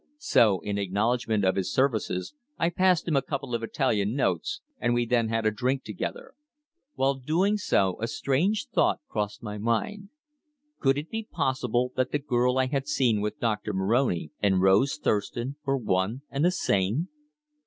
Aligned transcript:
So 0.17 0.61
in 0.61 0.79
acknowledgment 0.79 1.45
of 1.45 1.55
his 1.55 1.71
services 1.71 2.33
I 2.57 2.71
passed 2.71 3.07
him 3.07 3.15
a 3.15 3.21
couple 3.21 3.53
of 3.53 3.61
Italian 3.61 4.15
notes, 4.15 4.61
and 4.79 4.95
we 4.95 5.05
then 5.05 5.29
had 5.29 5.45
a 5.45 5.51
drink 5.51 5.83
together. 5.83 6.33
While 6.95 7.13
doing 7.13 7.57
so 7.57 8.01
a 8.01 8.07
strange 8.07 8.67
thought 8.69 8.99
crossed 9.07 9.43
my 9.43 9.59
mind. 9.59 10.09
Could 10.79 10.97
it 10.97 11.11
be 11.11 11.27
possible 11.31 11.91
that 11.97 12.11
the 12.11 12.17
girl 12.17 12.57
I 12.57 12.65
had 12.65 12.87
seen 12.87 13.21
with 13.21 13.39
Doctor 13.39 13.73
Moroni 13.73 14.31
and 14.41 14.59
Rose 14.59 14.95
Thurston 14.97 15.57
were 15.65 15.77
one 15.77 16.23
and 16.31 16.43
the 16.43 16.51
same! 16.51 17.09